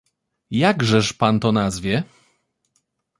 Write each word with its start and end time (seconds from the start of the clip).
"Jakżeż 0.51 1.13
pan 1.13 1.39
to 1.39 1.51
nazwie?" 1.51 2.03